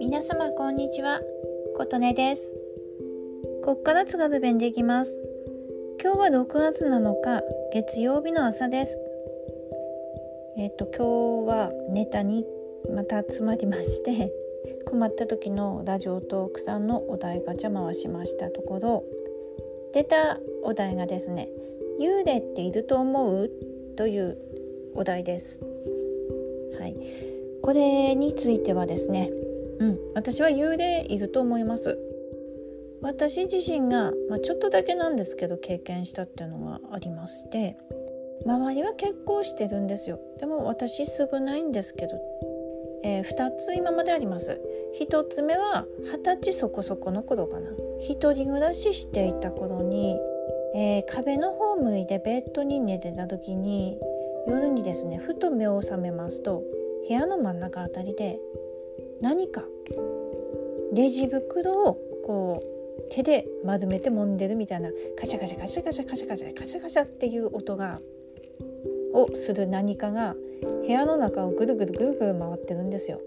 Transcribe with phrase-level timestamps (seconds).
[0.00, 1.20] 皆様こんにちは。
[1.76, 2.56] 琴音です。
[3.62, 5.20] こっから津軽弁でいきます。
[6.02, 7.42] 今日は6月7日
[7.74, 8.98] 月曜日の朝です。
[10.56, 12.46] えっ、と今日はネタに
[12.94, 14.32] また集まりまして
[14.86, 19.04] 困った時のラジオトークさんのお題ガチャ回しましたところ。
[19.92, 21.50] 出たお題がですね
[22.00, 23.50] 幽霊っていると思う？
[23.96, 24.38] という
[24.94, 25.69] お題です。
[26.80, 26.96] はい。
[27.62, 29.30] これについてはですね
[29.80, 31.98] うん私は幽霊いると思います。
[33.02, 37.78] 私自身が、まあ、ちょっとだけなんですけど経験したっていうのがありまして
[38.44, 40.18] 周りは結婚してるんですよ。
[40.38, 42.20] でも私少ないんですけど、
[43.02, 44.60] えー、2つ今まであります。
[45.00, 47.70] 1つ目は二十歳そこそこの頃かな。
[48.00, 50.18] 一人暮らししていた頃に、
[50.74, 53.98] えー、壁の方向いてベッドに寝てた時に
[54.46, 56.62] 夜にですねふと目を覚めますと
[57.08, 58.38] 部屋の真ん中あたりで
[59.20, 59.64] 何か
[60.92, 68.00] レジ袋をこう手で丸めて揉んでるみたいなカシャカシャカシャカシャカシャカシャカシャカシャっていう音が
[69.12, 73.20] をする何かが部屋の中をぐるぐるぐるぐる回ってるんですよ。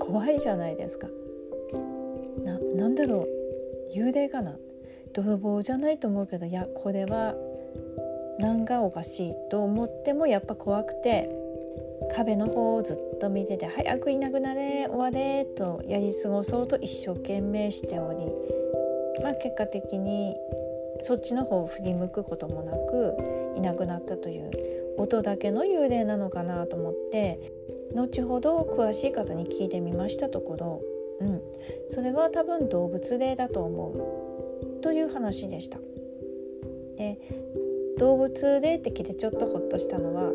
[0.00, 1.08] 怖いじゃないですか。
[2.42, 3.28] ななんだろう。
[3.94, 4.56] 幽霊かな。
[5.12, 7.34] 泥棒じゃないと思うけどいやこれは
[8.38, 11.28] 何がおかしいと思ってもやっぱ怖くて
[12.14, 18.26] 壁の方をずっと見てて「早くいなくなれ終われ」とやり過ごそうと一生懸命しており、
[19.22, 20.36] まあ、結果的に
[21.02, 23.16] そっちの方を振り向くこともなく
[23.56, 24.50] いなくなったという
[24.98, 27.40] 音だけの幽霊なのかなと思って
[27.94, 30.80] 後ほど詳しい方に聞いてみましたところ、
[31.20, 31.42] うん、
[31.90, 35.78] それは多分動物霊だと思うという話でした。
[36.96, 37.18] で
[37.98, 40.30] 動物霊って聞いてちょっとホッとしたのは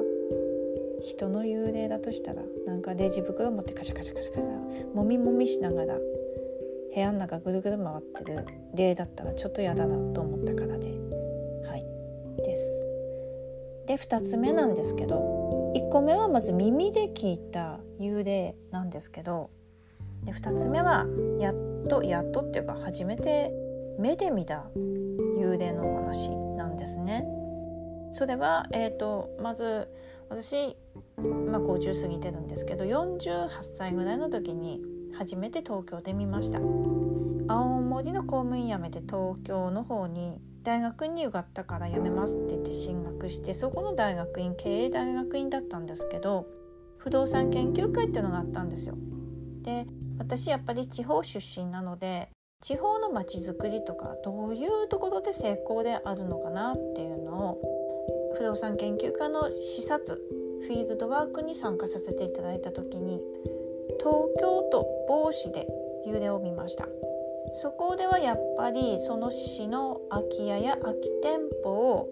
[1.03, 10.87] 人の幽霊だとしたらなんかレジ袋持ってカシャカシャカシャカシャもみもみしながら部屋の中ぐるぐる回ってる霊だったらちょっと嫌だなと思ったからで
[11.67, 11.85] はい
[12.43, 12.85] です。
[13.85, 19.49] で2つ目なんですけど1個目はまず耳で聞いた幽霊なんですけど
[20.23, 21.05] で2つ目は
[21.39, 23.51] やっとやっとっていうか初めて
[23.99, 27.36] 目で見た幽霊の話なんですね。
[28.17, 29.87] それは、えーと、まず
[30.29, 30.75] 私、
[31.17, 34.81] まあ、50過ぎてるんですけど48歳ぐらいの時に
[35.15, 46.47] 初めて東京で見ました青森の公務員辞めて東京の方に大学に受かったから辞めますって言って進学してそこの大学院経営大学院だったんですけど
[46.97, 48.95] 不動産研究会っていうのがあったんですよ。
[49.61, 49.85] で
[50.17, 52.29] 私やっぱり地方出身なので
[52.61, 57.76] 地方のまちづくりとかどういうところで成功であるのかなっていうのを
[58.37, 60.21] 不動産研究家の視察
[60.67, 63.19] フィールドワークに参加させていただいた時に
[63.99, 65.67] 東京都某市で
[66.05, 66.87] 幽霊を見ました。
[67.61, 72.09] そこではやっぱりその市の空き家や空き店舗を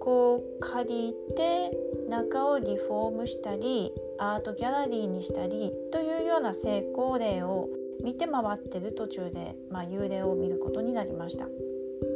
[0.00, 1.70] こう借りて
[2.08, 7.68] 中をリフォームしたりアートギャラリーにしたりというような成功例を
[8.02, 11.48] 見て回ってる途中で、まあ、幽霊を見ることになりました。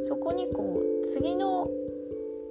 [0.07, 1.69] そこにこう次の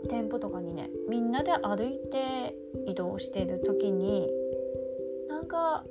[0.08, 2.54] 店舗とかにねみんなで歩いて
[2.86, 4.28] 移動してる時に
[5.28, 5.84] なんか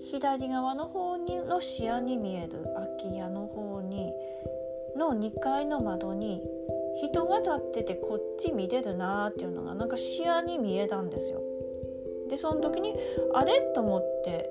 [0.00, 4.12] 左側の方にの視野に見える空き家の方に
[4.96, 6.42] の2階の窓に
[7.02, 11.42] 人が立っててこっち見れるなーっていうのがなんか視野に見えたんですよ。
[12.28, 12.94] でその時に
[13.34, 13.60] あれ？
[13.74, 14.48] と思って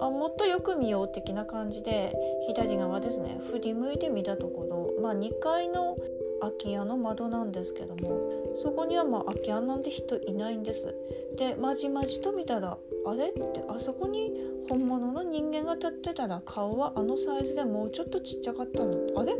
[0.00, 2.14] あもっとよく見よう的な感じで
[2.46, 5.96] 左側ですね振り向いてみたところ、まあ、2階の
[6.40, 8.20] 空き家の窓なんですけども
[8.62, 10.94] そこにはまあ空き家なんて人いないんです。
[11.36, 12.76] でまじまじと見たら
[13.06, 14.32] あれってあそこに
[14.68, 19.32] 本物の人間が立ってたら顔はあのサイズでもうちょっとちっちゃかったんだあれ？
[19.32, 19.38] よ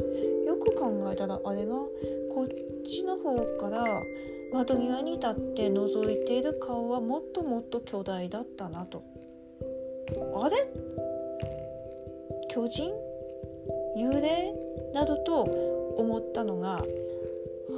[0.56, 2.48] く考えたらあれがこっ
[2.86, 3.84] ちの方から
[4.52, 9.02] 窓際に立って覗いている顔はもっともっと巨大だったなと。
[10.40, 10.56] あれ？
[12.50, 12.92] 巨人？
[13.96, 14.54] 幽霊？
[14.94, 16.80] などと思ったのが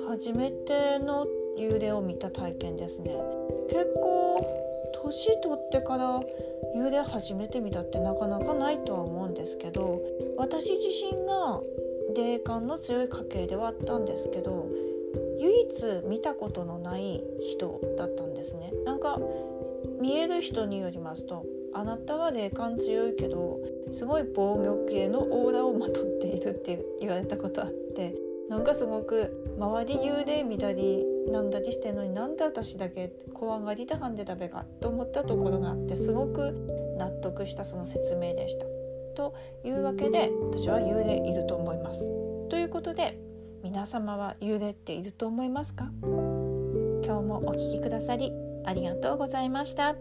[0.08, 1.26] 初めての
[1.58, 3.16] 幽霊を見た体験ですね。
[3.68, 4.38] 結構
[5.02, 6.20] 年取ってから
[6.76, 10.00] 幽霊初めて見たってなかなかないとは思うんですけど
[10.36, 11.60] 私自身が
[12.14, 14.68] 霊感の強い家系ではあったんですけど
[15.38, 18.72] 唯一見たことのない人だったんですね。
[18.84, 19.18] なんか
[20.00, 23.60] 見える人によりますとあなたは霊感強いけど
[23.92, 28.14] すごい防御系のオーラをまとっているって言われたことあって
[28.48, 36.50] なんかすごく周り言うで見たりなんだりしてんのになんで私だけ怖がりでハンデ食べかと思ったところがあってすごく
[36.98, 38.66] 納得したその説明でした。
[39.14, 39.34] と
[39.64, 42.00] いうわけで私は幽霊いると思います。
[42.48, 43.18] ということで
[43.62, 45.90] 皆様は幽霊っていると思いますか？
[46.02, 48.32] 今日もお聴きくださり
[48.64, 49.94] ありがとうございました。